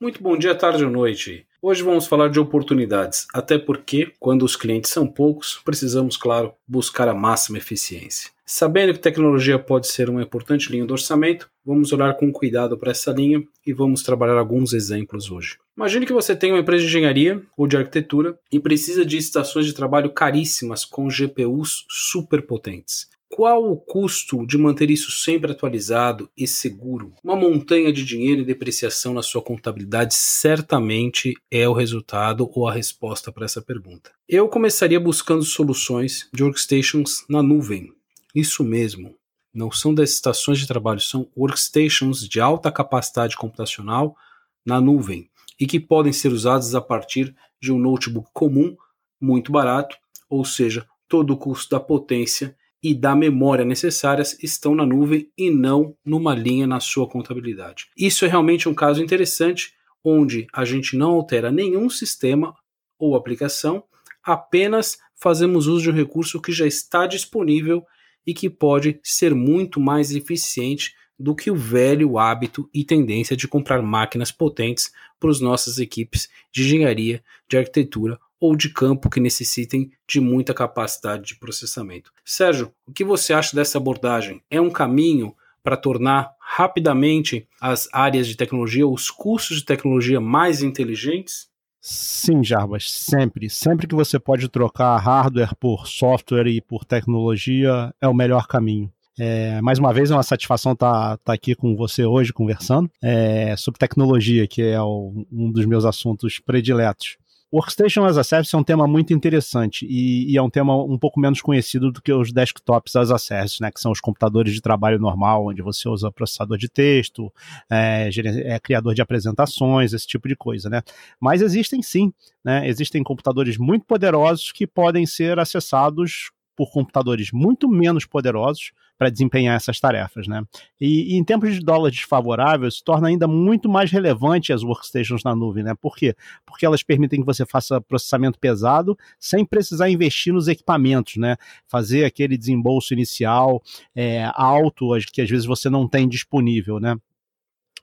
Muito 0.00 0.22
bom 0.22 0.38
dia, 0.38 0.54
tarde 0.54 0.84
ou 0.84 0.90
noite. 0.92 1.44
Hoje 1.60 1.82
vamos 1.82 2.06
falar 2.06 2.28
de 2.28 2.38
oportunidades, 2.38 3.26
até 3.34 3.58
porque, 3.58 4.12
quando 4.20 4.44
os 4.44 4.54
clientes 4.54 4.92
são 4.92 5.08
poucos, 5.08 5.60
precisamos, 5.64 6.16
claro, 6.16 6.54
buscar 6.68 7.08
a 7.08 7.14
máxima 7.14 7.58
eficiência. 7.58 8.30
Sabendo 8.46 8.92
que 8.92 9.00
tecnologia 9.00 9.58
pode 9.58 9.88
ser 9.88 10.08
uma 10.08 10.22
importante 10.22 10.70
linha 10.70 10.86
do 10.86 10.92
orçamento, 10.92 11.50
vamos 11.66 11.92
olhar 11.92 12.14
com 12.14 12.30
cuidado 12.30 12.78
para 12.78 12.92
essa 12.92 13.10
linha 13.10 13.42
e 13.66 13.72
vamos 13.72 14.04
trabalhar 14.04 14.38
alguns 14.38 14.72
exemplos 14.72 15.32
hoje. 15.32 15.58
Imagine 15.76 16.06
que 16.06 16.12
você 16.12 16.36
tem 16.36 16.52
uma 16.52 16.60
empresa 16.60 16.84
de 16.84 16.88
engenharia 16.88 17.42
ou 17.56 17.66
de 17.66 17.76
arquitetura 17.76 18.38
e 18.52 18.60
precisa 18.60 19.04
de 19.04 19.16
estações 19.16 19.66
de 19.66 19.72
trabalho 19.72 20.10
caríssimas 20.10 20.84
com 20.84 21.10
GPUs 21.10 21.84
superpotentes. 21.90 23.08
Qual 23.28 23.70
o 23.70 23.76
custo 23.76 24.46
de 24.46 24.56
manter 24.56 24.90
isso 24.90 25.10
sempre 25.10 25.52
atualizado 25.52 26.30
e 26.36 26.46
seguro? 26.46 27.12
Uma 27.22 27.36
montanha 27.36 27.92
de 27.92 28.04
dinheiro 28.04 28.40
e 28.40 28.44
depreciação 28.44 29.12
na 29.12 29.22
sua 29.22 29.42
contabilidade 29.42 30.14
certamente 30.14 31.34
é 31.50 31.68
o 31.68 31.74
resultado 31.74 32.50
ou 32.54 32.66
a 32.66 32.72
resposta 32.72 33.30
para 33.30 33.44
essa 33.44 33.60
pergunta. 33.60 34.10
Eu 34.28 34.48
começaria 34.48 34.98
buscando 34.98 35.44
soluções 35.44 36.28
de 36.32 36.42
workstations 36.42 37.24
na 37.28 37.42
nuvem. 37.42 37.92
Isso 38.34 38.64
mesmo, 38.64 39.14
não 39.54 39.70
são 39.70 39.94
das 39.94 40.10
estações 40.10 40.58
de 40.58 40.66
trabalho, 40.66 41.00
são 41.00 41.28
workstations 41.36 42.26
de 42.26 42.40
alta 42.40 42.72
capacidade 42.72 43.36
computacional 43.36 44.16
na 44.64 44.80
nuvem 44.80 45.30
e 45.60 45.66
que 45.66 45.78
podem 45.78 46.12
ser 46.12 46.32
usados 46.32 46.74
a 46.74 46.80
partir 46.80 47.34
de 47.60 47.72
um 47.72 47.78
notebook 47.78 48.30
comum, 48.32 48.76
muito 49.20 49.52
barato, 49.52 49.96
ou 50.30 50.44
seja, 50.44 50.86
todo 51.08 51.32
o 51.32 51.36
custo 51.36 51.70
da 51.70 51.80
potência 51.80 52.56
e 52.82 52.94
da 52.94 53.14
memória 53.14 53.64
necessárias 53.64 54.38
estão 54.42 54.74
na 54.74 54.86
nuvem 54.86 55.30
e 55.36 55.50
não 55.50 55.96
numa 56.04 56.34
linha 56.34 56.66
na 56.66 56.80
sua 56.80 57.08
contabilidade. 57.08 57.86
Isso 57.96 58.24
é 58.24 58.28
realmente 58.28 58.68
um 58.68 58.74
caso 58.74 59.02
interessante 59.02 59.74
onde 60.04 60.46
a 60.52 60.64
gente 60.64 60.96
não 60.96 61.10
altera 61.10 61.50
nenhum 61.50 61.90
sistema 61.90 62.54
ou 62.98 63.16
aplicação, 63.16 63.82
apenas 64.22 64.98
fazemos 65.20 65.66
uso 65.66 65.84
de 65.84 65.90
um 65.90 65.94
recurso 65.94 66.40
que 66.40 66.52
já 66.52 66.66
está 66.66 67.06
disponível 67.06 67.84
e 68.26 68.32
que 68.32 68.48
pode 68.48 69.00
ser 69.02 69.34
muito 69.34 69.80
mais 69.80 70.14
eficiente 70.14 70.94
do 71.18 71.34
que 71.34 71.50
o 71.50 71.56
velho 71.56 72.16
hábito 72.16 72.68
e 72.72 72.84
tendência 72.84 73.36
de 73.36 73.48
comprar 73.48 73.82
máquinas 73.82 74.30
potentes 74.30 74.92
para 75.18 75.30
as 75.30 75.40
nossas 75.40 75.78
equipes 75.78 76.28
de 76.52 76.62
engenharia, 76.62 77.22
de 77.48 77.58
arquitetura 77.58 78.18
ou 78.40 78.56
de 78.56 78.68
campo 78.68 79.10
que 79.10 79.20
necessitem 79.20 79.90
de 80.06 80.20
muita 80.20 80.54
capacidade 80.54 81.24
de 81.24 81.34
processamento. 81.36 82.12
Sérgio, 82.24 82.72
o 82.86 82.92
que 82.92 83.04
você 83.04 83.32
acha 83.32 83.54
dessa 83.54 83.78
abordagem? 83.78 84.42
É 84.50 84.60
um 84.60 84.70
caminho 84.70 85.34
para 85.62 85.76
tornar 85.76 86.32
rapidamente 86.40 87.46
as 87.60 87.88
áreas 87.92 88.26
de 88.26 88.36
tecnologia, 88.36 88.86
os 88.86 89.10
cursos 89.10 89.58
de 89.58 89.64
tecnologia 89.64 90.20
mais 90.20 90.62
inteligentes? 90.62 91.48
Sim, 91.80 92.42
Jarbas, 92.42 92.90
sempre. 92.90 93.48
Sempre 93.50 93.86
que 93.86 93.94
você 93.94 94.18
pode 94.18 94.48
trocar 94.48 94.96
hardware 94.96 95.54
por 95.56 95.86
software 95.86 96.46
e 96.46 96.60
por 96.60 96.84
tecnologia, 96.84 97.94
é 98.00 98.08
o 98.08 98.14
melhor 98.14 98.46
caminho. 98.46 98.90
É, 99.18 99.60
mais 99.60 99.78
uma 99.78 99.92
vez 99.92 100.10
é 100.10 100.14
uma 100.14 100.22
satisfação 100.22 100.72
estar 100.72 100.92
tá, 100.92 101.16
tá 101.16 101.32
aqui 101.32 101.54
com 101.54 101.74
você 101.74 102.04
hoje 102.04 102.32
conversando 102.32 102.88
é, 103.02 103.56
sobre 103.56 103.78
tecnologia, 103.78 104.46
que 104.46 104.62
é 104.62 104.80
o, 104.80 105.26
um 105.30 105.50
dos 105.50 105.66
meus 105.66 105.84
assuntos 105.84 106.38
prediletos. 106.38 107.16
Workstation 107.50 108.04
as 108.04 108.18
a 108.18 108.24
Service 108.24 108.54
é 108.54 108.58
um 108.58 108.62
tema 108.62 108.86
muito 108.86 109.14
interessante 109.14 109.86
e, 109.88 110.30
e, 110.30 110.36
é 110.36 110.42
um 110.42 110.50
tema 110.50 110.76
um 110.76 110.98
pouco 110.98 111.18
menos 111.18 111.40
conhecido 111.40 111.90
do 111.90 112.02
que 112.02 112.12
os 112.12 112.30
desktops 112.30 112.94
as 112.94 113.10
a 113.10 113.16
Service, 113.16 113.62
né, 113.62 113.70
que 113.70 113.80
são 113.80 113.90
os 113.90 114.00
computadores 114.00 114.52
de 114.52 114.60
trabalho 114.60 114.98
normal, 114.98 115.46
onde 115.46 115.62
você 115.62 115.88
usa 115.88 116.12
processador 116.12 116.58
de 116.58 116.68
texto, 116.68 117.32
é, 117.70 118.10
é, 118.44 118.60
criador 118.60 118.94
de 118.94 119.00
apresentações, 119.00 119.94
esse 119.94 120.06
tipo 120.06 120.28
de 120.28 120.36
coisa, 120.36 120.68
né? 120.68 120.82
Mas 121.18 121.40
existem 121.40 121.80
sim, 121.80 122.12
né? 122.44 122.68
Existem 122.68 123.02
computadores 123.02 123.56
muito 123.56 123.86
poderosos 123.86 124.52
que 124.52 124.66
podem 124.66 125.06
ser 125.06 125.38
acessados 125.38 126.30
por 126.54 126.70
computadores 126.70 127.30
muito 127.32 127.68
menos 127.68 128.04
poderosos 128.04 128.72
para 128.98 129.08
desempenhar 129.08 129.56
essas 129.56 129.78
tarefas. 129.78 130.26
Né? 130.26 130.42
E, 130.80 131.14
e, 131.14 131.16
em 131.16 131.24
tempos 131.24 131.54
de 131.54 131.60
dólar 131.60 131.90
desfavorável, 131.90 132.70
se 132.70 132.82
torna 132.82 133.08
ainda 133.08 133.28
muito 133.28 133.68
mais 133.68 133.90
relevante 133.90 134.52
as 134.52 134.62
workstations 134.62 135.22
na 135.22 135.34
nuvem. 135.34 135.62
Né? 135.62 135.74
Por 135.80 135.96
quê? 135.96 136.14
Porque 136.44 136.66
elas 136.66 136.82
permitem 136.82 137.20
que 137.20 137.26
você 137.26 137.46
faça 137.46 137.80
processamento 137.80 138.38
pesado 138.38 138.98
sem 139.18 139.44
precisar 139.44 139.88
investir 139.88 140.34
nos 140.34 140.48
equipamentos, 140.48 141.16
né? 141.16 141.36
fazer 141.68 142.04
aquele 142.04 142.36
desembolso 142.36 142.92
inicial 142.92 143.62
é, 143.94 144.28
alto 144.34 144.88
que 145.12 145.22
às 145.22 145.30
vezes 145.30 145.46
você 145.46 145.70
não 145.70 145.86
tem 145.86 146.08
disponível. 146.08 146.80
Né? 146.80 146.96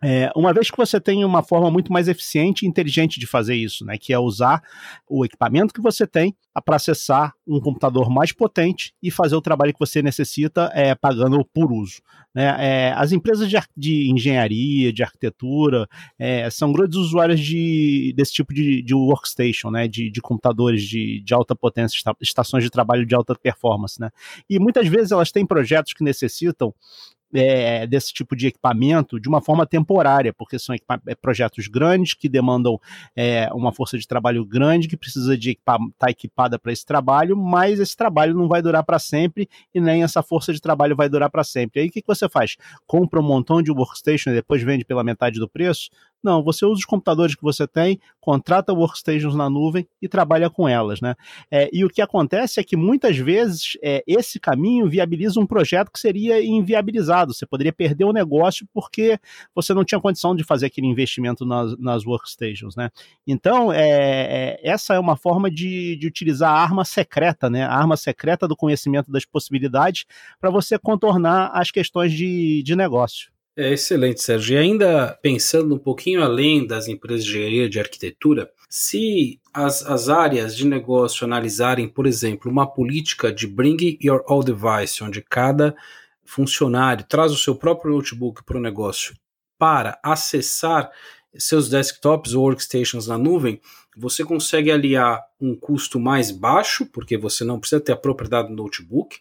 É, 0.03 0.29
uma 0.35 0.53
vez 0.53 0.69
que 0.69 0.77
você 0.77 0.99
tem 0.99 1.23
uma 1.23 1.41
forma 1.41 1.71
muito 1.71 1.91
mais 1.91 2.07
eficiente 2.07 2.65
e 2.65 2.67
inteligente 2.67 3.19
de 3.19 3.25
fazer 3.25 3.55
isso, 3.55 3.85
né, 3.85 3.97
que 3.97 4.13
é 4.13 4.19
usar 4.19 4.61
o 5.09 5.23
equipamento 5.23 5.73
que 5.73 5.81
você 5.81 6.05
tem 6.05 6.35
para 6.65 6.77
acessar 6.77 7.33
um 7.45 7.59
computador 7.59 8.09
mais 8.09 8.31
potente 8.31 8.93
e 9.01 9.11
fazer 9.11 9.35
o 9.35 9.41
trabalho 9.41 9.73
que 9.73 9.79
você 9.79 10.01
necessita 10.01 10.71
é, 10.73 10.95
pagando 10.95 11.43
por 11.53 11.71
uso. 11.71 12.01
Né? 12.33 12.55
É, 12.59 12.93
as 12.93 13.11
empresas 13.11 13.49
de, 13.49 13.57
de, 13.75 14.09
engenharia, 14.09 14.91
de 14.91 15.03
arquitetura, 15.03 15.87
é, 16.17 16.49
são 16.49 16.71
grandes 16.71 16.97
usuários 16.97 17.39
de, 17.39 18.13
desse 18.15 18.33
tipo 18.33 18.53
de, 18.53 18.81
de 18.81 18.93
workstation, 18.93 19.69
né? 19.69 19.87
de, 19.87 20.09
de 20.09 20.21
computadores 20.21 20.83
de, 20.83 21.21
de 21.21 21.33
alta 21.33 21.55
potência, 21.55 21.97
estações 22.21 22.63
de 22.63 22.69
trabalho 22.69 23.05
de 23.05 23.15
alta 23.15 23.35
performance. 23.35 23.99
Né? 23.99 24.09
E 24.49 24.57
muitas 24.59 24.87
vezes 24.87 25.11
elas 25.11 25.31
têm 25.31 25.45
projetos 25.45 25.93
que 25.93 26.03
necessitam 26.03 26.73
é, 27.35 27.85
desse 27.85 28.13
tipo 28.13 28.35
de 28.35 28.47
equipamento 28.47 29.19
de 29.19 29.27
uma 29.27 29.41
forma 29.41 29.65
temporária, 29.65 30.33
porque 30.33 30.57
são 30.57 30.75
é, 30.75 31.15
projetos 31.15 31.67
grandes 31.67 32.13
que 32.13 32.29
demandam 32.29 32.79
é, 33.15 33.49
uma 33.53 33.71
força 33.71 33.97
de 33.97 34.07
trabalho 34.07 34.45
grande 34.45 34.87
que 34.87 34.97
precisa 34.97 35.37
de 35.37 35.51
estar 35.51 35.77
tá 35.97 36.09
equipada 36.09 36.57
para 36.57 36.71
esse 36.71 36.85
trabalho, 36.85 37.35
mas 37.35 37.79
esse 37.79 37.95
trabalho 37.95 38.33
não 38.33 38.47
vai 38.47 38.61
durar 38.61 38.83
para 38.83 38.99
sempre 38.99 39.47
e 39.73 39.79
nem 39.79 40.03
essa 40.03 40.23
força 40.23 40.53
de 40.53 40.61
trabalho 40.61 40.95
vai 40.95 41.09
durar 41.09 41.29
para 41.29 41.43
sempre. 41.43 41.81
Aí 41.81 41.87
o 41.87 41.91
que, 41.91 42.01
que 42.01 42.07
você 42.07 42.29
faz? 42.29 42.55
Compra 42.87 43.19
um 43.19 43.23
montão 43.23 43.61
de 43.61 43.71
workstation 43.71 44.31
e 44.31 44.33
depois 44.33 44.61
vende 44.63 44.85
pela 44.85 45.03
metade 45.03 45.39
do 45.39 45.47
preço? 45.47 45.89
Não, 46.25 46.41
você 46.41 46.65
usa 46.65 46.79
os 46.79 46.85
computadores 46.85 47.35
que 47.35 47.43
você 47.43 47.67
tem, 47.67 47.99
contrata 48.19 48.73
workstations 48.73 49.35
na 49.35 49.47
nuvem 49.47 49.87
e 50.01 50.09
trabalha 50.09 50.49
com 50.49 50.67
elas, 50.67 50.99
né? 50.99 51.13
É, 51.51 51.69
e 51.71 51.85
o 51.85 51.89
que 51.89 52.01
acontece 52.01 52.59
é 52.59 52.63
que 52.63 52.75
muitas 52.75 53.15
vezes 53.15 53.77
é, 53.79 54.03
esse 54.07 54.39
caminho 54.39 54.89
viabiliza 54.89 55.39
um 55.39 55.45
projeto 55.45 55.91
que 55.91 55.99
seria 55.99 56.43
inviabilizado. 56.43 57.31
Você 57.31 57.45
poderia 57.45 57.71
perder 57.71 58.05
o 58.05 58.11
negócio 58.11 58.67
porque 58.73 59.19
você 59.53 59.71
não 59.71 59.85
tinha 59.85 60.01
condição 60.01 60.35
de 60.35 60.43
fazer 60.43 60.65
aquele 60.65 60.87
investimento 60.87 61.45
nas, 61.45 61.77
nas 61.77 62.03
workstations, 62.07 62.75
né? 62.75 62.89
Então, 63.27 63.71
é, 63.71 64.57
é, 64.57 64.59
essa 64.63 64.95
é 64.95 64.99
uma 64.99 65.15
forma 65.15 65.51
de, 65.51 65.95
de 65.95 66.07
utilizar 66.07 66.49
a 66.49 66.59
arma 66.59 66.83
secreta, 66.83 67.51
né? 67.51 67.65
A 67.65 67.75
arma 67.75 67.95
secreta 67.95 68.47
do 68.47 68.55
conhecimento 68.55 69.11
das 69.11 69.25
possibilidades 69.25 70.05
para 70.39 70.49
você 70.49 70.79
contornar 70.79 71.51
as 71.53 71.69
questões 71.69 72.11
de, 72.11 72.63
de 72.63 72.75
negócio. 72.75 73.34
É 73.57 73.71
excelente, 73.71 74.21
Sérgio. 74.21 74.55
E 74.55 74.57
ainda 74.57 75.17
pensando 75.21 75.75
um 75.75 75.79
pouquinho 75.79 76.21
além 76.21 76.67
das 76.67 76.89
empresas 76.89 77.23
de 77.23 77.31
engenharia 77.31 77.69
de 77.69 77.79
arquitetura, 77.79 78.51
se 78.69 79.39
as, 79.53 79.85
as 79.85 80.09
áreas 80.09 80.57
de 80.57 80.67
negócio 80.67 81.23
analisarem, 81.23 81.87
por 81.87 82.05
exemplo, 82.05 82.51
uma 82.51 82.67
política 82.67 83.31
de 83.31 83.47
bring 83.47 83.97
your 84.01 84.25
own 84.27 84.41
device, 84.41 85.01
onde 85.01 85.21
cada 85.21 85.73
funcionário 86.25 87.05
traz 87.07 87.31
o 87.31 87.37
seu 87.37 87.55
próprio 87.55 87.93
notebook 87.93 88.43
para 88.43 88.57
o 88.57 88.61
negócio 88.61 89.15
para 89.57 89.97
acessar 90.03 90.91
seus 91.37 91.69
desktops 91.69 92.33
ou 92.33 92.43
workstations 92.43 93.07
na 93.07 93.17
nuvem, 93.17 93.61
você 93.95 94.25
consegue 94.25 94.69
aliar 94.69 95.21
um 95.39 95.55
custo 95.55 95.97
mais 95.97 96.29
baixo, 96.29 96.85
porque 96.87 97.17
você 97.17 97.45
não 97.45 97.59
precisa 97.59 97.79
ter 97.79 97.93
a 97.93 97.97
propriedade 97.97 98.49
do 98.49 98.55
notebook, 98.55 99.17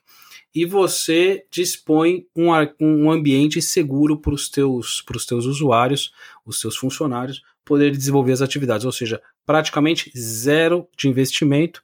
e 0.54 0.64
você 0.64 1.44
dispõe 1.50 2.26
um, 2.36 2.50
um 2.80 3.10
ambiente 3.10 3.60
seguro 3.60 4.20
para 4.20 4.32
os 4.32 4.48
teus, 4.48 5.02
teus 5.26 5.46
usuários, 5.46 6.12
os 6.46 6.60
seus 6.60 6.76
funcionários, 6.76 7.42
poderem 7.64 7.96
desenvolver 7.96 8.32
as 8.32 8.42
atividades, 8.42 8.86
ou 8.86 8.92
seja, 8.92 9.20
praticamente 9.44 10.12
zero 10.16 10.86
de 10.96 11.08
investimento 11.08 11.82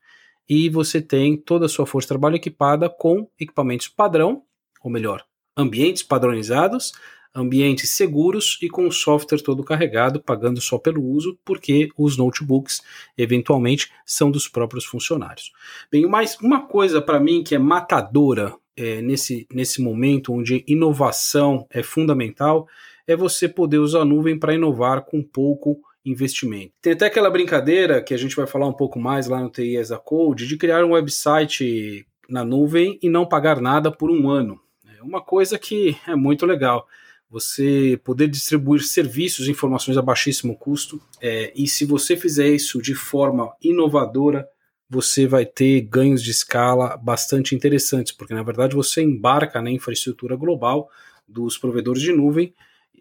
e 0.48 0.68
você 0.68 1.00
tem 1.00 1.36
toda 1.36 1.66
a 1.66 1.68
sua 1.68 1.86
força 1.86 2.06
de 2.06 2.08
trabalho 2.08 2.36
equipada 2.36 2.88
com 2.88 3.28
equipamentos 3.38 3.88
padrão, 3.88 4.42
ou 4.82 4.90
melhor, 4.90 5.24
ambientes 5.56 6.02
padronizados, 6.02 6.92
ambientes 7.34 7.90
seguros 7.90 8.58
e 8.60 8.68
com 8.68 8.86
o 8.86 8.92
software 8.92 9.42
todo 9.42 9.64
carregado, 9.64 10.20
pagando 10.20 10.60
só 10.60 10.78
pelo 10.78 11.02
uso, 11.02 11.38
porque 11.44 11.88
os 11.96 12.16
notebooks 12.16 12.82
eventualmente 13.16 13.90
são 14.04 14.30
dos 14.30 14.48
próprios 14.48 14.84
funcionários. 14.84 15.52
Bem, 15.90 16.06
mais 16.06 16.36
uma 16.40 16.66
coisa 16.66 17.00
para 17.00 17.20
mim 17.20 17.42
que 17.42 17.54
é 17.54 17.58
matadora 17.58 18.54
é, 18.76 19.00
nesse, 19.00 19.46
nesse 19.52 19.80
momento 19.80 20.32
onde 20.32 20.64
inovação 20.66 21.66
é 21.70 21.82
fundamental 21.82 22.66
é 23.06 23.16
você 23.16 23.48
poder 23.48 23.78
usar 23.78 24.00
a 24.00 24.04
nuvem 24.04 24.38
para 24.38 24.54
inovar 24.54 25.04
com 25.04 25.22
pouco 25.22 25.80
investimento. 26.04 26.72
Tem 26.80 26.94
até 26.94 27.06
aquela 27.06 27.30
brincadeira 27.30 28.02
que 28.02 28.14
a 28.14 28.16
gente 28.16 28.36
vai 28.36 28.46
falar 28.46 28.66
um 28.66 28.72
pouco 28.72 28.98
mais 28.98 29.26
lá 29.26 29.40
no 29.40 29.50
TI 29.50 29.76
as 29.76 29.92
a 29.92 29.98
Code 29.98 30.46
de 30.46 30.56
criar 30.56 30.84
um 30.84 30.92
website 30.92 32.06
na 32.28 32.44
nuvem 32.44 32.98
e 33.02 33.08
não 33.08 33.26
pagar 33.26 33.60
nada 33.60 33.90
por 33.90 34.10
um 34.10 34.28
ano. 34.28 34.60
É 35.00 35.02
uma 35.02 35.22
coisa 35.22 35.58
que 35.58 35.96
é 36.06 36.14
muito 36.14 36.44
legal 36.44 36.86
você 37.30 37.98
poder 38.04 38.28
distribuir 38.28 38.82
serviços 38.82 39.48
e 39.48 39.50
informações 39.50 39.96
a 39.96 40.02
baixíssimo 40.02 40.54
custo. 40.54 41.00
É, 41.22 41.50
e 41.56 41.66
se 41.66 41.86
você 41.86 42.18
fizer 42.18 42.50
isso 42.50 42.82
de 42.82 42.94
forma 42.94 43.50
inovadora, 43.62 44.46
você 44.90 45.26
vai 45.26 45.46
ter 45.46 45.80
ganhos 45.82 46.22
de 46.22 46.30
escala 46.30 46.98
bastante 46.98 47.54
interessantes, 47.54 48.12
porque 48.12 48.34
na 48.34 48.42
verdade 48.42 48.76
você 48.76 49.00
embarca 49.00 49.62
na 49.62 49.70
infraestrutura 49.70 50.36
global 50.36 50.90
dos 51.26 51.56
provedores 51.56 52.02
de 52.02 52.12
nuvem, 52.12 52.52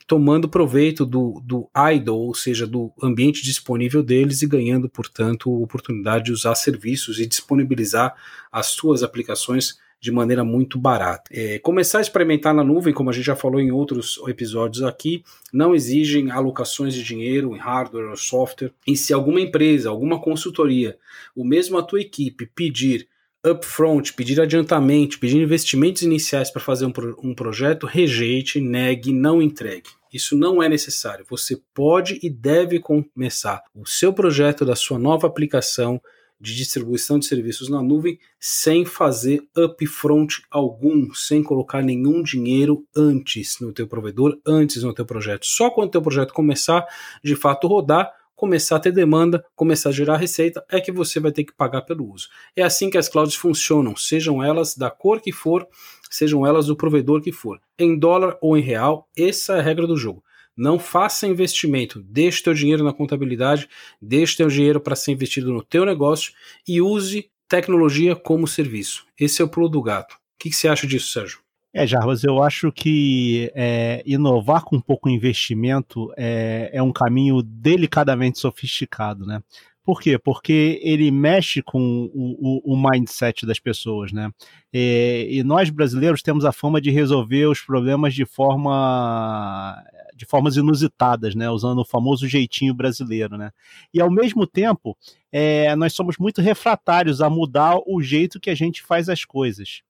tomando 0.07 0.47
proveito 0.47 1.05
do, 1.05 1.41
do 1.43 1.69
idle, 1.91 2.11
ou 2.11 2.33
seja, 2.33 2.65
do 2.65 2.93
ambiente 3.03 3.43
disponível 3.43 4.01
deles 4.01 4.41
e 4.41 4.47
ganhando, 4.47 4.87
portanto, 4.87 5.51
oportunidade 5.51 6.25
de 6.25 6.31
usar 6.31 6.55
serviços 6.55 7.19
e 7.19 7.27
disponibilizar 7.27 8.15
as 8.49 8.67
suas 8.67 9.03
aplicações 9.03 9.77
de 9.99 10.11
maneira 10.11 10.43
muito 10.43 10.79
barata. 10.79 11.29
É, 11.31 11.59
começar 11.59 11.97
a 11.97 12.01
experimentar 12.01 12.53
na 12.53 12.63
nuvem, 12.63 12.93
como 12.93 13.09
a 13.09 13.13
gente 13.13 13.25
já 13.25 13.35
falou 13.35 13.59
em 13.59 13.71
outros 13.71 14.19
episódios 14.27 14.83
aqui, 14.83 15.23
não 15.53 15.75
exigem 15.75 16.31
alocações 16.31 16.93
de 16.93 17.03
dinheiro 17.03 17.55
em 17.55 17.59
hardware 17.59 18.09
ou 18.09 18.15
software. 18.15 18.71
E 18.87 18.95
se 18.95 19.13
alguma 19.13 19.41
empresa, 19.41 19.89
alguma 19.89 20.19
consultoria, 20.21 20.97
ou 21.35 21.43
mesmo 21.43 21.77
a 21.77 21.83
tua 21.83 22.01
equipe 22.01 22.45
pedir 22.45 23.07
upfront, 23.45 24.13
pedir 24.13 24.39
adiantamento, 24.39 25.19
pedir 25.19 25.37
investimentos 25.37 26.01
iniciais 26.01 26.51
para 26.51 26.61
fazer 26.61 26.85
um, 26.85 26.91
pro, 26.91 27.17
um 27.23 27.33
projeto, 27.33 27.85
rejeite, 27.85 28.59
negue, 28.59 29.13
não 29.13 29.41
entregue. 29.41 29.89
Isso 30.13 30.35
não 30.35 30.61
é 30.61 30.67
necessário. 30.67 31.25
Você 31.29 31.61
pode 31.73 32.19
e 32.23 32.29
deve 32.29 32.79
começar 32.79 33.61
o 33.75 33.85
seu 33.85 34.11
projeto 34.11 34.65
da 34.65 34.75
sua 34.75 34.97
nova 34.97 35.27
aplicação 35.27 36.01
de 36.39 36.55
distribuição 36.55 37.19
de 37.19 37.25
serviços 37.25 37.69
na 37.69 37.81
nuvem 37.81 38.17
sem 38.39 38.85
fazer 38.85 39.43
upfront 39.57 40.41
algum, 40.49 41.13
sem 41.13 41.43
colocar 41.43 41.81
nenhum 41.81 42.23
dinheiro 42.23 42.85
antes 42.95 43.59
no 43.59 43.73
teu 43.73 43.87
provedor, 43.87 44.39
antes 44.45 44.83
no 44.83 44.93
teu 44.93 45.05
projeto. 45.05 45.45
Só 45.45 45.69
quando 45.69 45.89
o 45.89 45.91
teu 45.91 46.01
projeto 46.01 46.33
começar 46.33 46.85
de 47.23 47.35
fato 47.35 47.67
rodar, 47.67 48.11
começar 48.39 48.77
a 48.77 48.79
ter 48.79 48.93
demanda, 48.93 49.43
começar 49.53 49.89
a 49.89 49.91
gerar 49.91 50.15
receita, 50.15 50.63
é 50.71 50.79
que 50.79 50.93
você 50.93 51.19
vai 51.19 51.31
ter 51.33 51.43
que 51.43 51.53
pagar 51.53 51.81
pelo 51.81 52.09
uso. 52.09 52.29
É 52.55 52.63
assim 52.63 52.89
que 52.89 52.97
as 52.97 53.09
clouds 53.09 53.35
funcionam, 53.35 53.97
sejam 53.97 54.41
elas 54.41 54.77
da 54.77 54.89
cor 54.89 55.19
que 55.19 55.33
for, 55.33 55.67
sejam 56.09 56.47
elas 56.47 56.67
do 56.67 56.75
provedor 56.75 57.21
que 57.21 57.33
for, 57.33 57.59
em 57.77 57.99
dólar 57.99 58.37
ou 58.41 58.57
em 58.57 58.61
real, 58.61 59.09
essa 59.17 59.57
é 59.57 59.59
a 59.59 59.61
regra 59.61 59.85
do 59.85 59.97
jogo. 59.97 60.23
Não 60.59 60.77
faça 60.77 61.25
investimento, 61.25 62.03
deixe 62.03 62.43
teu 62.43 62.53
dinheiro 62.53 62.83
na 62.83 62.91
contabilidade, 62.91 63.69
deixe 64.01 64.35
teu 64.35 64.49
dinheiro 64.49 64.81
para 64.81 64.93
ser 64.93 65.13
investido 65.13 65.53
no 65.53 65.63
teu 65.63 65.85
negócio 65.85 66.33
e 66.67 66.81
use 66.81 67.31
tecnologia 67.47 68.13
como 68.13 68.45
serviço. 68.45 69.05
Esse 69.17 69.41
é 69.41 69.45
o 69.45 69.47
pulo 69.47 69.69
do 69.69 69.81
gato. 69.81 70.15
O 70.15 70.17
que, 70.37 70.49
que 70.49 70.55
você 70.57 70.67
acha 70.67 70.85
disso, 70.85 71.13
Sérgio? 71.13 71.39
É, 71.73 71.87
Jarbas, 71.87 72.25
eu 72.25 72.43
acho 72.43 72.73
que 72.73 73.49
é, 73.55 74.03
inovar 74.05 74.65
com 74.65 74.81
pouco 74.81 75.07
investimento 75.07 76.11
é, 76.17 76.69
é 76.73 76.83
um 76.83 76.91
caminho 76.91 77.41
delicadamente 77.41 78.39
sofisticado, 78.39 79.25
né? 79.25 79.41
Por 79.89 79.99
quê? 79.99 80.19
Porque 80.19 80.79
ele 80.83 81.09
mexe 81.09 81.63
com 81.63 81.81
o, 82.13 82.61
o, 82.63 82.75
o 82.75 82.77
mindset 82.77 83.43
das 83.43 83.59
pessoas, 83.59 84.11
né? 84.11 84.29
E, 84.71 85.27
e, 85.31 85.43
nós 85.43 85.71
brasileiros 85.71 86.21
temos 86.21 86.45
a 86.45 86.51
fama 86.51 86.79
de 86.79 86.91
resolver 86.91 87.47
os 87.47 87.59
problemas 87.59 88.13
de 88.13 88.23
forma 88.23 89.83
de 90.15 90.27
formas 90.27 90.57
inusitadas, 90.57 91.33
né? 91.33 91.49
Usando 91.49 91.79
o 91.79 91.85
famoso 91.85 92.27
jeitinho 92.27 92.71
brasileiro, 92.71 93.35
né? 93.35 93.49
E 93.91 93.99
ao 93.99 94.11
mesmo 94.11 94.45
tempo, 94.45 94.95
é, 95.31 95.75
nós 95.75 95.91
somos 95.93 96.19
muito 96.19 96.39
refratários 96.39 97.19
a 97.19 97.27
mudar 97.27 97.79
o 97.87 97.99
jeito 97.99 98.39
que 98.39 98.51
a 98.51 98.55
gente 98.55 98.83
faz 98.83 99.09
as 99.09 99.25
coisas 99.25 99.81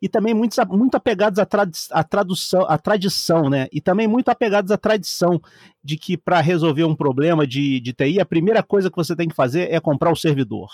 e 0.00 0.08
também 0.08 0.34
muito, 0.34 0.56
muito 0.68 0.96
apegados 0.96 1.38
à, 1.38 1.46
trad 1.46 1.72
à, 1.90 2.04
tradução, 2.04 2.62
à 2.68 2.78
tradição, 2.78 3.48
né? 3.48 3.68
E 3.72 3.80
também 3.80 4.06
muito 4.06 4.28
apegados 4.28 4.70
à 4.70 4.76
tradição 4.76 5.40
de 5.82 5.96
que 5.96 6.16
para 6.16 6.40
resolver 6.40 6.84
um 6.84 6.94
problema 6.94 7.46
de, 7.46 7.80
de 7.80 7.92
TI, 7.92 8.20
a 8.20 8.26
primeira 8.26 8.62
coisa 8.62 8.90
que 8.90 8.96
você 8.96 9.14
tem 9.14 9.28
que 9.28 9.34
fazer 9.34 9.72
é 9.72 9.80
comprar 9.80 10.12
o 10.12 10.16
servidor. 10.16 10.68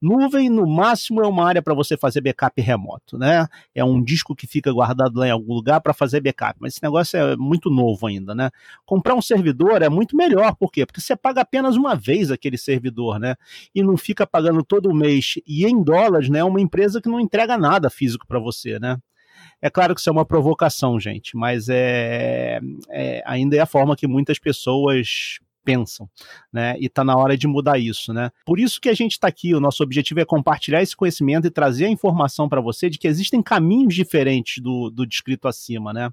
Nuvem, 0.00 0.48
no 0.48 0.64
máximo, 0.64 1.20
é 1.20 1.26
uma 1.26 1.44
área 1.44 1.60
para 1.60 1.74
você 1.74 1.96
fazer 1.96 2.20
backup 2.20 2.60
remoto, 2.60 3.18
né? 3.18 3.46
É 3.74 3.84
um 3.84 4.02
disco 4.02 4.34
que 4.34 4.46
fica 4.46 4.72
guardado 4.72 5.18
lá 5.18 5.26
em 5.26 5.30
algum 5.30 5.52
lugar 5.52 5.80
para 5.80 5.92
fazer 5.92 6.20
backup, 6.20 6.56
mas 6.60 6.74
esse 6.74 6.82
negócio 6.82 7.18
é 7.18 7.36
muito 7.36 7.68
novo 7.68 8.06
ainda, 8.06 8.32
né? 8.34 8.50
Comprar 8.86 9.16
um 9.16 9.22
servidor 9.22 9.82
é 9.82 9.88
muito 9.88 10.16
melhor, 10.16 10.54
por 10.54 10.70
quê? 10.70 10.86
Porque 10.86 11.00
você 11.00 11.16
paga 11.16 11.40
apenas 11.40 11.74
uma 11.76 11.96
vez 11.96 12.30
aquele 12.30 12.56
servidor, 12.56 13.18
né? 13.18 13.34
E 13.74 13.82
não 13.82 13.96
fica 13.96 14.24
pagando 14.24 14.62
todo 14.62 14.94
mês. 14.94 15.34
E 15.44 15.66
em 15.66 15.82
dólares, 15.82 16.28
né? 16.28 16.38
É 16.38 16.44
uma 16.44 16.60
empresa 16.60 17.00
que 17.00 17.08
não 17.08 17.18
entrega 17.18 17.58
nada 17.58 17.90
físico 17.90 18.26
para 18.26 18.38
você, 18.38 18.78
né? 18.78 18.98
É 19.60 19.68
claro 19.68 19.94
que 19.94 20.00
isso 20.00 20.08
é 20.08 20.12
uma 20.12 20.24
provocação, 20.24 21.00
gente, 21.00 21.36
mas 21.36 21.68
é, 21.68 22.60
é, 22.90 23.22
ainda 23.26 23.56
é 23.56 23.60
a 23.60 23.66
forma 23.66 23.96
que 23.96 24.06
muitas 24.06 24.38
pessoas 24.38 25.40
pensam, 25.68 26.08
né? 26.50 26.74
E 26.80 26.86
está 26.86 27.04
na 27.04 27.14
hora 27.14 27.36
de 27.36 27.46
mudar 27.46 27.78
isso, 27.78 28.10
né? 28.10 28.30
Por 28.46 28.58
isso 28.58 28.80
que 28.80 28.88
a 28.88 28.94
gente 28.94 29.12
está 29.12 29.28
aqui, 29.28 29.54
o 29.54 29.60
nosso 29.60 29.82
objetivo 29.82 30.18
é 30.18 30.24
compartilhar 30.24 30.82
esse 30.82 30.96
conhecimento 30.96 31.46
e 31.46 31.50
trazer 31.50 31.84
a 31.84 31.90
informação 31.90 32.48
para 32.48 32.58
você 32.58 32.88
de 32.88 32.96
que 32.96 33.06
existem 33.06 33.42
caminhos 33.42 33.94
diferentes 33.94 34.62
do, 34.62 34.88
do 34.88 35.06
descrito 35.06 35.46
acima, 35.46 35.92
né? 35.92 36.08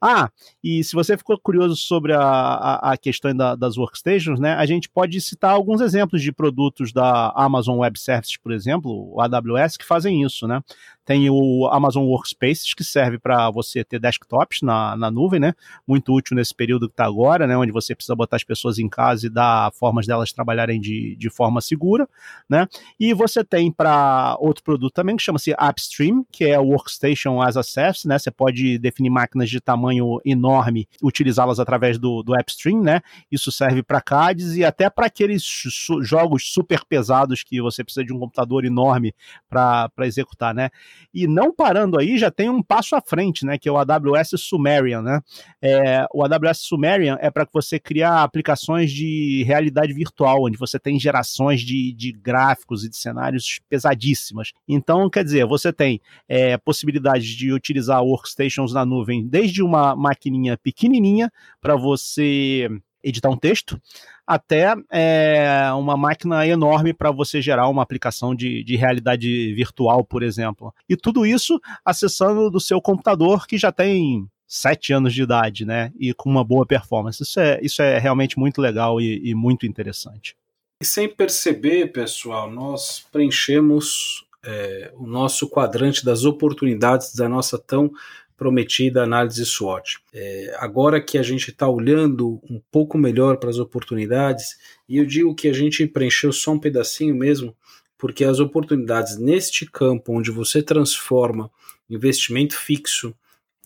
Ah, 0.00 0.30
e 0.62 0.82
se 0.84 0.94
você 0.94 1.16
ficou 1.16 1.38
curioso 1.38 1.76
sobre 1.76 2.12
a, 2.12 2.20
a, 2.20 2.92
a 2.92 2.96
questão 2.96 3.34
da, 3.34 3.54
das 3.54 3.76
workstations, 3.76 4.38
né, 4.38 4.54
a 4.54 4.66
gente 4.66 4.88
pode 4.88 5.20
citar 5.20 5.52
alguns 5.52 5.80
exemplos 5.80 6.22
de 6.22 6.32
produtos 6.32 6.92
da 6.92 7.32
Amazon 7.34 7.78
Web 7.78 7.98
Services, 7.98 8.36
por 8.36 8.52
exemplo, 8.52 9.12
o 9.14 9.20
AWS, 9.20 9.76
que 9.76 9.84
fazem 9.84 10.22
isso, 10.22 10.46
né? 10.46 10.62
Tem 11.08 11.30
o 11.30 11.66
Amazon 11.72 12.04
Workspaces, 12.04 12.74
que 12.74 12.84
serve 12.84 13.18
para 13.18 13.50
você 13.50 13.82
ter 13.82 13.98
desktops 13.98 14.60
na, 14.60 14.94
na 14.94 15.10
nuvem, 15.10 15.40
né? 15.40 15.54
Muito 15.86 16.12
útil 16.12 16.36
nesse 16.36 16.54
período 16.54 16.86
que 16.86 16.92
está 16.92 17.06
agora, 17.06 17.46
né? 17.46 17.56
Onde 17.56 17.72
você 17.72 17.94
precisa 17.94 18.14
botar 18.14 18.36
as 18.36 18.44
pessoas 18.44 18.78
em 18.78 18.90
casa 18.90 19.26
e 19.26 19.30
dar 19.30 19.72
formas 19.72 20.06
delas 20.06 20.34
trabalharem 20.34 20.78
de, 20.78 21.16
de 21.16 21.30
forma 21.30 21.62
segura, 21.62 22.06
né? 22.46 22.68
E 23.00 23.14
você 23.14 23.42
tem 23.42 23.72
para 23.72 24.36
outro 24.38 24.62
produto 24.62 24.92
também 24.92 25.16
que 25.16 25.22
chama-se 25.22 25.54
AppStream, 25.56 26.26
que 26.30 26.44
é 26.44 26.60
o 26.60 26.66
Workstation 26.66 27.40
as 27.40 27.56
a 27.56 27.62
Service, 27.62 28.06
né? 28.06 28.18
Você 28.18 28.30
pode 28.30 28.78
definir 28.78 29.08
máquinas 29.08 29.37
de 29.46 29.60
tamanho 29.60 30.20
enorme, 30.24 30.88
utilizá-las 31.02 31.60
através 31.60 31.98
do, 31.98 32.22
do 32.22 32.34
AppStream, 32.34 32.82
né? 32.82 33.00
Isso 33.30 33.52
serve 33.52 33.82
para 33.82 34.00
CADs 34.00 34.56
e 34.56 34.64
até 34.64 34.88
para 34.88 35.06
aqueles 35.06 35.42
su 35.44 36.02
jogos 36.02 36.52
super 36.52 36.84
pesados 36.84 37.42
que 37.42 37.60
você 37.60 37.84
precisa 37.84 38.04
de 38.04 38.12
um 38.12 38.18
computador 38.18 38.64
enorme 38.64 39.14
para 39.48 39.90
executar, 40.02 40.54
né? 40.54 40.70
E 41.12 41.26
não 41.26 41.54
parando 41.54 41.98
aí, 41.98 42.18
já 42.18 42.30
tem 42.30 42.48
um 42.48 42.62
passo 42.62 42.96
à 42.96 43.00
frente, 43.00 43.44
né? 43.44 43.58
Que 43.58 43.68
é 43.68 43.72
o 43.72 43.76
AWS 43.76 44.30
Sumerian, 44.38 45.02
né? 45.02 45.20
É, 45.60 46.06
o 46.12 46.24
AWS 46.24 46.58
Sumerian 46.58 47.18
é 47.20 47.30
para 47.30 47.44
que 47.44 47.52
você 47.52 47.78
criar 47.78 48.22
aplicações 48.22 48.90
de 48.90 49.42
realidade 49.44 49.92
virtual, 49.92 50.44
onde 50.44 50.56
você 50.56 50.78
tem 50.78 50.98
gerações 50.98 51.60
de, 51.60 51.92
de 51.92 52.12
gráficos 52.12 52.84
e 52.84 52.88
de 52.88 52.96
cenários 52.96 53.60
pesadíssimas. 53.68 54.52
Então, 54.66 55.10
quer 55.10 55.24
dizer, 55.24 55.46
você 55.46 55.72
tem 55.72 56.00
é, 56.28 56.56
possibilidade 56.56 57.36
de 57.36 57.52
utilizar 57.52 58.02
workstations 58.02 58.72
na 58.72 58.84
nuvem 58.84 59.26
desde 59.28 59.62
uma 59.62 59.94
maquininha 59.94 60.56
pequenininha 60.56 61.30
para 61.60 61.76
você 61.76 62.68
editar 63.02 63.30
um 63.30 63.36
texto, 63.36 63.80
até 64.26 64.74
é, 64.90 65.70
uma 65.72 65.96
máquina 65.96 66.46
enorme 66.46 66.92
para 66.92 67.10
você 67.10 67.40
gerar 67.40 67.68
uma 67.68 67.82
aplicação 67.82 68.34
de, 68.34 68.62
de 68.64 68.76
realidade 68.76 69.54
virtual, 69.54 70.04
por 70.04 70.22
exemplo. 70.22 70.74
E 70.88 70.96
tudo 70.96 71.24
isso 71.24 71.60
acessando 71.84 72.50
do 72.50 72.60
seu 72.60 72.80
computador 72.80 73.46
que 73.46 73.56
já 73.56 73.72
tem 73.72 74.28
sete 74.46 74.92
anos 74.92 75.14
de 75.14 75.22
idade, 75.22 75.64
né? 75.64 75.92
E 75.98 76.12
com 76.12 76.28
uma 76.30 76.42
boa 76.42 76.66
performance. 76.66 77.22
Isso 77.22 77.38
é, 77.38 77.60
isso 77.62 77.82
é 77.82 77.98
realmente 77.98 78.38
muito 78.38 78.60
legal 78.60 79.00
e, 79.00 79.30
e 79.30 79.34
muito 79.34 79.66
interessante. 79.66 80.34
E 80.80 80.84
sem 80.84 81.08
perceber, 81.08 81.92
pessoal, 81.92 82.50
nós 82.50 83.04
preenchemos 83.12 84.24
é, 84.44 84.92
o 84.96 85.06
nosso 85.06 85.48
quadrante 85.48 86.04
das 86.04 86.24
oportunidades 86.24 87.14
da 87.14 87.28
nossa 87.28 87.58
tão 87.58 87.90
prometida 88.38 89.02
análise 89.02 89.44
SWOT. 89.44 89.98
É, 90.14 90.56
agora 90.58 91.00
que 91.00 91.18
a 91.18 91.22
gente 91.24 91.50
está 91.50 91.68
olhando 91.68 92.40
um 92.48 92.62
pouco 92.70 92.96
melhor 92.96 93.36
para 93.36 93.50
as 93.50 93.58
oportunidades, 93.58 94.56
e 94.88 94.96
eu 94.96 95.04
digo 95.04 95.34
que 95.34 95.48
a 95.48 95.52
gente 95.52 95.84
preencheu 95.88 96.32
só 96.32 96.52
um 96.52 96.58
pedacinho 96.58 97.16
mesmo, 97.16 97.54
porque 97.98 98.24
as 98.24 98.38
oportunidades 98.38 99.18
neste 99.18 99.66
campo, 99.66 100.16
onde 100.16 100.30
você 100.30 100.62
transforma 100.62 101.50
investimento 101.90 102.56
fixo 102.56 103.12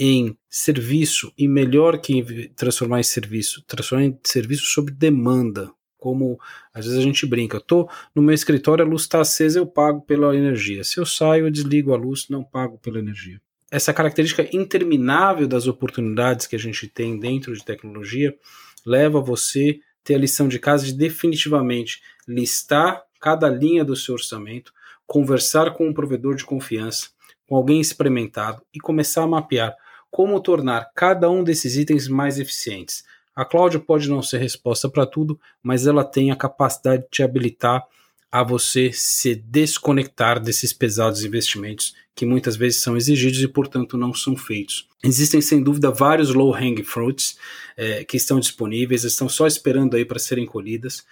em 0.01 0.37
serviço, 0.49 1.31
e 1.37 1.47
melhor 1.47 2.01
que 2.01 2.49
transformar 2.57 2.99
em 2.99 3.05
serviço, 3.05 3.63
transformar 3.67 4.07
em 4.07 4.19
serviço 4.25 4.65
sob 4.65 4.91
demanda, 4.91 5.71
como 5.99 6.41
às 6.73 6.87
vezes 6.87 6.99
a 6.99 7.03
gente 7.03 7.27
brinca, 7.27 7.61
tô 7.61 7.89
no 8.15 8.23
meu 8.23 8.35
escritório, 8.35 8.85
a 8.85 8.89
luz 8.89 9.03
está 9.03 9.21
acesa, 9.21 9.59
eu 9.59 9.67
pago 9.67 10.01
pela 10.01 10.35
energia. 10.35 10.83
Se 10.83 10.99
eu 10.99 11.05
saio, 11.05 11.47
eu 11.47 11.51
desligo 11.51 11.93
a 11.93 11.97
luz, 11.97 12.27
não 12.31 12.43
pago 12.43 12.79
pela 12.79 12.99
energia 12.99 13.39
essa 13.73 13.95
característica 13.95 14.47
interminável 14.55 15.49
das 15.49 15.67
oportunidades 15.67 16.47
que 16.47 16.55
a 16.55 16.59
gente 16.59 16.87
tem 16.87 17.19
dentro 17.19 17.55
de 17.55 17.65
tecnologia 17.65 18.37
leva 18.85 19.19
você 19.19 19.81
ter 20.05 20.15
a 20.15 20.19
lição 20.19 20.47
de 20.47 20.59
casa 20.59 20.85
de 20.85 20.93
definitivamente 20.93 22.03
listar 22.29 23.03
cada 23.19 23.49
linha 23.49 23.83
do 23.83 23.97
seu 23.97 24.13
orçamento, 24.13 24.75
conversar 25.07 25.73
com 25.73 25.89
um 25.89 25.95
provedor 25.95 26.35
de 26.35 26.45
confiança, 26.45 27.09
com 27.49 27.57
alguém 27.57 27.81
experimentado 27.81 28.61
e 28.75 28.79
começar 28.79 29.23
a 29.23 29.27
mapear 29.27 29.75
como 30.11 30.39
tornar 30.39 30.91
cada 30.95 31.31
um 31.31 31.43
desses 31.43 31.75
itens 31.75 32.07
mais 32.07 32.39
eficientes. 32.39 33.05
A 33.35 33.43
cloud 33.43 33.79
pode 33.79 34.11
não 34.11 34.21
ser 34.21 34.37
resposta 34.37 34.87
para 34.87 35.07
tudo, 35.07 35.41
mas 35.63 35.87
ela 35.87 36.05
tem 36.05 36.31
a 36.31 36.37
capacidade 36.37 37.05
de 37.05 37.09
te 37.09 37.23
habilitar 37.23 37.83
a 38.33 38.43
você 38.43 38.91
se 38.95 39.35
desconectar 39.35 40.41
desses 40.41 40.73
pesados 40.73 41.23
investimentos 41.23 41.95
que 42.15 42.25
muitas 42.25 42.57
vezes 42.57 42.81
são 42.81 42.97
exigidos 42.97 43.43
e, 43.43 43.47
portanto, 43.47 43.99
não 43.99 44.15
são 44.15 44.35
feitos. 44.35 44.89
Existem, 45.05 45.43
sem 45.43 45.63
dúvida, 45.63 45.91
vários 45.91 46.33
low-hanging 46.33 46.83
fruits 46.83 47.37
é, 47.77 48.05
que 48.05 48.17
estão 48.17 48.41
disponíveis, 48.41 49.05
estão 49.05 49.29
só 49.29 49.47
esperando 49.47 49.97
aí 49.97 50.05
para 50.05 50.19
serem 50.19 50.47
colhidas. 50.47 51.05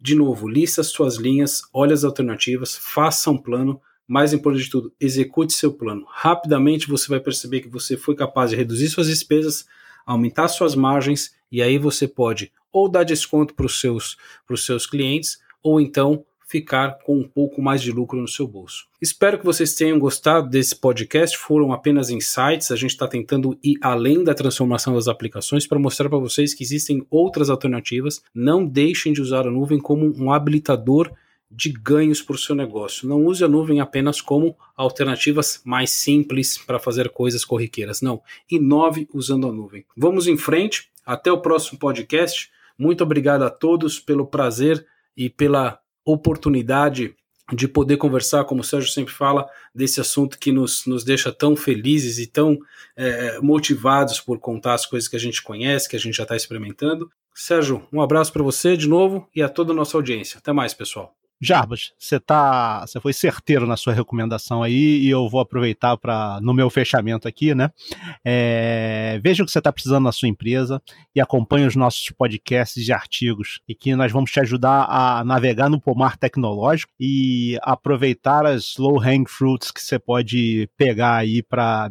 De 0.00 0.16
novo, 0.16 0.48
lista 0.48 0.80
as 0.80 0.88
suas 0.88 1.16
linhas, 1.16 1.62
olhe 1.72 1.92
as 1.92 2.02
alternativas, 2.02 2.76
faça 2.76 3.30
um 3.30 3.38
plano, 3.38 3.80
mais 4.06 4.32
importante 4.32 4.64
de 4.64 4.70
tudo, 4.70 4.92
execute 5.00 5.52
seu 5.52 5.72
plano. 5.72 6.04
Rapidamente 6.10 6.88
você 6.88 7.08
vai 7.08 7.20
perceber 7.20 7.60
que 7.60 7.68
você 7.68 7.96
foi 7.96 8.16
capaz 8.16 8.50
de 8.50 8.56
reduzir 8.56 8.88
suas 8.88 9.06
despesas, 9.06 9.64
aumentar 10.04 10.48
suas 10.48 10.74
margens, 10.74 11.34
e 11.52 11.62
aí 11.62 11.78
você 11.78 12.08
pode 12.08 12.52
ou 12.72 12.88
dar 12.88 13.04
desconto 13.04 13.54
para 13.54 13.66
os 13.66 13.80
seus, 13.80 14.16
seus 14.56 14.86
clientes, 14.86 15.38
ou 15.62 15.80
então 15.80 16.24
ficar 16.54 16.98
com 17.02 17.18
um 17.18 17.24
pouco 17.24 17.60
mais 17.60 17.82
de 17.82 17.90
lucro 17.90 18.20
no 18.20 18.28
seu 18.28 18.46
bolso. 18.46 18.86
Espero 19.02 19.40
que 19.40 19.44
vocês 19.44 19.74
tenham 19.74 19.98
gostado 19.98 20.48
desse 20.48 20.76
podcast. 20.76 21.36
Foram 21.36 21.72
apenas 21.72 22.10
insights. 22.10 22.70
A 22.70 22.76
gente 22.76 22.92
está 22.92 23.08
tentando 23.08 23.58
ir 23.60 23.76
além 23.80 24.22
da 24.22 24.32
transformação 24.32 24.94
das 24.94 25.08
aplicações 25.08 25.66
para 25.66 25.80
mostrar 25.80 26.08
para 26.08 26.16
vocês 26.16 26.54
que 26.54 26.62
existem 26.62 27.04
outras 27.10 27.50
alternativas. 27.50 28.22
Não 28.32 28.64
deixem 28.64 29.12
de 29.12 29.20
usar 29.20 29.48
a 29.48 29.50
nuvem 29.50 29.80
como 29.80 30.14
um 30.16 30.32
habilitador 30.32 31.10
de 31.50 31.72
ganhos 31.72 32.22
para 32.22 32.36
o 32.36 32.38
seu 32.38 32.54
negócio. 32.54 33.08
Não 33.08 33.24
use 33.24 33.42
a 33.42 33.48
nuvem 33.48 33.80
apenas 33.80 34.20
como 34.20 34.56
alternativas 34.76 35.60
mais 35.64 35.90
simples 35.90 36.56
para 36.56 36.78
fazer 36.78 37.08
coisas 37.08 37.44
corriqueiras. 37.44 38.00
Não, 38.00 38.22
inove 38.48 39.08
usando 39.12 39.48
a 39.48 39.52
nuvem. 39.52 39.84
Vamos 39.96 40.28
em 40.28 40.36
frente. 40.36 40.88
Até 41.04 41.32
o 41.32 41.40
próximo 41.40 41.80
podcast. 41.80 42.48
Muito 42.78 43.02
obrigado 43.02 43.42
a 43.42 43.50
todos 43.50 43.98
pelo 43.98 44.24
prazer 44.24 44.86
e 45.16 45.28
pela 45.28 45.80
oportunidade 46.04 47.14
de 47.52 47.68
poder 47.68 47.98
conversar, 47.98 48.44
como 48.44 48.62
o 48.62 48.64
Sérgio 48.64 48.90
sempre 48.90 49.12
fala, 49.12 49.46
desse 49.74 50.00
assunto 50.00 50.38
que 50.38 50.50
nos, 50.50 50.86
nos 50.86 51.04
deixa 51.04 51.30
tão 51.30 51.54
felizes 51.54 52.18
e 52.18 52.26
tão 52.26 52.58
é, 52.96 53.38
motivados 53.40 54.20
por 54.20 54.38
contar 54.38 54.74
as 54.74 54.86
coisas 54.86 55.08
que 55.08 55.16
a 55.16 55.20
gente 55.20 55.42
conhece, 55.42 55.88
que 55.88 55.96
a 55.96 56.00
gente 56.00 56.16
já 56.16 56.22
está 56.22 56.34
experimentando. 56.34 57.10
Sérgio, 57.34 57.86
um 57.92 58.00
abraço 58.00 58.32
para 58.32 58.42
você 58.42 58.76
de 58.76 58.88
novo 58.88 59.28
e 59.34 59.42
a 59.42 59.48
toda 59.48 59.72
a 59.72 59.76
nossa 59.76 59.96
audiência. 59.96 60.38
Até 60.38 60.52
mais, 60.52 60.72
pessoal. 60.72 61.14
Jarbas, 61.44 61.92
você 61.98 62.18
tá, 62.18 62.86
você 62.86 62.98
foi 63.00 63.12
certeiro 63.12 63.66
na 63.66 63.76
sua 63.76 63.92
recomendação 63.92 64.62
aí 64.62 64.98
e 65.00 65.08
eu 65.10 65.28
vou 65.28 65.40
aproveitar 65.40 65.96
para 65.96 66.40
no 66.40 66.54
meu 66.54 66.70
fechamento 66.70 67.28
aqui, 67.28 67.54
né? 67.54 67.70
É, 68.24 69.20
veja 69.22 69.42
o 69.42 69.46
que 69.46 69.52
você 69.52 69.58
está 69.58 69.72
precisando 69.72 70.04
na 70.04 70.12
sua 70.12 70.28
empresa 70.28 70.80
e 71.14 71.20
acompanhe 71.20 71.66
os 71.66 71.76
nossos 71.76 72.10
podcasts 72.10 72.88
e 72.88 72.92
artigos 72.92 73.60
e 73.68 73.74
que 73.74 73.94
nós 73.94 74.10
vamos 74.10 74.30
te 74.30 74.40
ajudar 74.40 74.86
a 74.88 75.24
navegar 75.24 75.68
no 75.68 75.80
pomar 75.80 76.16
tecnológico 76.16 76.92
e 76.98 77.58
aproveitar 77.62 78.46
as 78.46 78.76
low 78.78 78.98
hang 78.98 79.28
fruits 79.28 79.70
que 79.70 79.82
você 79.82 79.98
pode 79.98 80.68
pegar 80.76 81.16
aí 81.16 81.42
para 81.42 81.90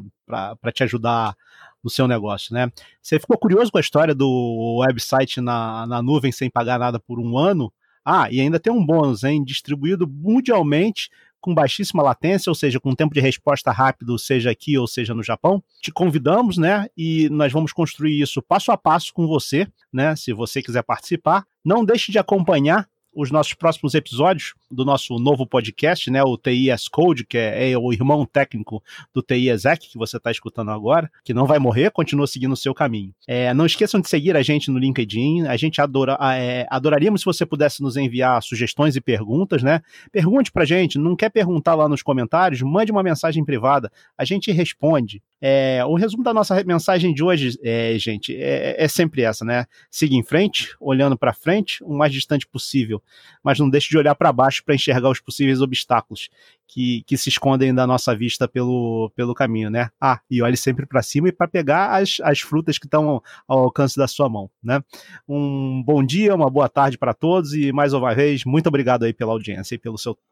te 0.74 0.84
ajudar 0.84 1.36
no 1.84 1.90
seu 1.90 2.08
negócio, 2.08 2.54
né? 2.54 2.72
Você 3.02 3.20
ficou 3.20 3.38
curioso 3.38 3.70
com 3.70 3.78
a 3.78 3.82
história 3.82 4.16
do 4.16 4.80
website 4.80 5.42
na, 5.42 5.86
na 5.86 6.02
nuvem 6.02 6.32
sem 6.32 6.50
pagar 6.50 6.80
nada 6.80 7.00
por 7.00 7.20
um 7.20 7.38
ano? 7.38 7.72
Ah, 8.06 8.28
e 8.32 8.40
ainda 8.40 8.60
tem 8.60 8.72
um 8.72 8.86
bônus, 8.86 9.24
hein? 9.24 9.44
Distribuído 9.44 10.08
mundialmente 10.08 11.10
com 11.44 11.54
baixíssima 11.54 12.02
latência, 12.02 12.50
ou 12.50 12.56
seja, 12.56 12.80
com 12.80 12.96
tempo 12.96 13.14
de 13.14 13.20
resposta 13.20 13.70
rápido, 13.70 14.18
seja 14.18 14.50
aqui 14.50 14.78
ou 14.78 14.88
seja 14.88 15.14
no 15.14 15.22
Japão. 15.22 15.62
Te 15.82 15.92
convidamos, 15.92 16.58
né? 16.58 16.88
E 16.96 17.28
nós 17.30 17.52
vamos 17.52 17.74
construir 17.74 18.22
isso 18.22 18.42
passo 18.42 18.72
a 18.72 18.78
passo 18.78 19.14
com 19.14 19.28
você, 19.28 19.68
né? 19.92 20.16
Se 20.16 20.32
você 20.32 20.62
quiser 20.62 20.84
participar, 20.84 21.46
não 21.64 21.84
deixe 21.84 22.14
de 22.14 22.18
acompanhar 22.18 22.88
os 23.14 23.32
nossos 23.32 23.54
próximos 23.54 23.94
episódios 23.94 24.54
do 24.70 24.84
nosso 24.84 25.18
novo 25.20 25.46
podcast, 25.46 26.10
né, 26.10 26.24
o 26.24 26.38
TIS 26.38 26.88
Code, 26.88 27.26
que 27.26 27.38
é, 27.38 27.72
é 27.72 27.78
o 27.78 27.94
irmão 27.94 28.26
técnico 28.26 28.84
do 29.14 29.22
TI 29.22 29.50
Exec, 29.50 29.90
que 29.90 29.98
você 29.98 30.18
está 30.18 30.32
escutando 30.32 30.72
agora, 30.72 31.12
que 31.24 31.34
não 31.34 31.46
vai 31.46 31.60
morrer, 31.60 31.92
continua 31.92 32.28
seguindo 32.28 32.54
o 32.54 32.58
seu 32.58 32.74
caminho. 32.74 33.14
É, 33.28 33.54
não 33.54 33.66
esqueçam 33.66 34.02
de 34.02 34.10
seguir 34.10 34.36
a 34.36 34.42
gente 34.42 34.72
no 34.72 34.80
LinkedIn, 34.80 35.48
a 35.48 35.56
gente 35.56 35.80
adora, 35.80 36.18
é, 36.36 36.66
adoraríamos 36.70 37.22
se 37.22 37.26
você 37.26 37.46
pudesse 37.46 37.82
nos 37.82 37.96
enviar 37.98 38.42
sugestões 38.42 38.96
e 38.96 39.02
perguntas, 39.02 39.62
né? 39.62 39.82
Pergunte 40.12 40.52
pra 40.52 40.66
gente, 40.66 40.98
não 40.98 41.16
quer 41.16 41.30
perguntar 41.30 41.76
lá 41.76 41.88
nos 41.88 42.02
comentários, 42.02 42.62
mande 42.62 42.92
uma 42.92 43.04
mensagem 43.04 43.46
privada, 43.46 43.92
a 44.18 44.26
gente 44.26 44.52
responde. 44.52 45.22
É, 45.46 45.84
o 45.84 45.96
resumo 45.96 46.24
da 46.24 46.34
nossa 46.34 46.64
mensagem 46.64 47.14
de 47.14 47.22
hoje, 47.22 47.60
é, 47.62 48.00
gente, 48.00 48.34
é, 48.34 48.82
é 48.82 48.88
sempre 48.88 49.24
essa, 49.24 49.44
né? 49.44 49.66
Siga 49.92 50.16
em 50.16 50.24
frente, 50.24 50.74
olhando 50.80 51.18
para 51.18 51.34
frente, 51.34 51.84
o 51.84 51.94
mais 51.94 52.14
distante 52.14 52.48
possível, 52.48 53.04
mas 53.44 53.60
não 53.60 53.70
deixe 53.70 53.90
de 53.90 53.98
olhar 53.98 54.16
para 54.16 54.32
baixo 54.32 54.64
para 54.64 54.74
enxergar 54.74 55.10
os 55.10 55.20
possíveis 55.20 55.60
obstáculos 55.60 56.30
que, 56.66 57.04
que 57.06 57.18
se 57.18 57.28
escondem 57.28 57.74
da 57.74 57.86
nossa 57.86 58.16
vista 58.16 58.48
pelo, 58.48 59.12
pelo 59.18 59.34
caminho, 59.34 59.70
né? 59.70 59.90
Ah, 60.00 60.22
e 60.32 60.42
olhe 60.42 60.56
sempre 60.56 60.86
para 60.86 61.02
cima 61.02 61.28
e 61.28 61.32
para 61.32 61.46
pegar 61.46 61.92
as, 61.92 62.22
as 62.22 62.40
frutas 62.40 62.78
que 62.78 62.88
estão 62.88 63.22
ao 63.46 63.60
alcance 63.60 63.98
da 63.98 64.08
sua 64.08 64.30
mão, 64.30 64.50
né? 64.64 64.82
Um 65.28 65.84
bom 65.86 66.04
dia, 66.04 66.34
uma 66.34 66.50
boa 66.50 66.70
tarde 66.70 66.98
para 66.98 67.14
todos 67.14 67.54
e 67.54 67.74
mais 67.74 67.92
uma 67.92 68.16
vez 68.16 68.46
muito 68.46 68.68
obrigado 68.68 69.04
aí 69.04 69.14
pela 69.14 69.34
audiência 69.34 69.76
e 69.76 69.78
pelo 69.78 69.98
seu 69.98 70.16